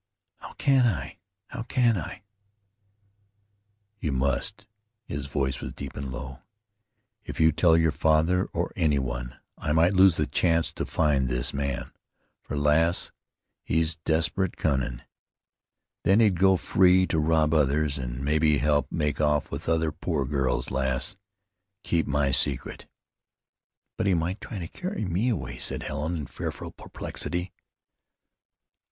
"How 0.37 0.53
can 0.53 0.87
I? 0.87 1.19
How 1.49 1.61
can 1.61 1.95
I?" 1.95 2.23
"You 3.99 4.11
must," 4.11 4.65
his 5.05 5.27
voice 5.27 5.61
was 5.61 5.73
deep 5.73 5.95
and 5.95 6.11
low. 6.11 6.39
"If 7.23 7.39
you 7.39 7.51
tell 7.51 7.77
your 7.77 7.91
father, 7.91 8.45
or 8.45 8.73
any 8.75 8.97
one, 8.97 9.37
I 9.59 9.73
might 9.73 9.93
lose 9.93 10.17
the 10.17 10.25
chance 10.25 10.73
to 10.73 10.87
find 10.87 11.29
this 11.29 11.53
man, 11.53 11.91
for, 12.41 12.57
lass, 12.57 13.11
he's 13.63 13.97
desperate 13.97 14.57
cunnin'. 14.57 15.03
Then 16.01 16.19
he'd 16.19 16.39
go 16.39 16.57
free 16.57 17.05
to 17.05 17.19
rob 17.19 17.53
others, 17.53 17.99
an' 17.99 18.23
mebbe 18.23 18.57
help 18.59 18.91
make 18.91 19.21
off 19.21 19.51
with 19.51 19.69
other 19.69 19.91
poor 19.91 20.25
girls. 20.25 20.71
Lass, 20.71 21.15
keep 21.83 22.07
my 22.07 22.31
secret." 22.31 22.87
"But 23.97 24.07
he 24.07 24.15
might 24.15 24.41
try 24.41 24.57
to 24.57 24.67
carry 24.67 25.05
me 25.05 25.29
away," 25.29 25.59
said 25.59 25.83
Helen 25.83 26.15
in 26.17 26.25
fearful 26.25 26.71
perplexity. 26.71 27.51